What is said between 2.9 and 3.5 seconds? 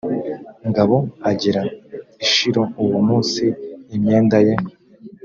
munsi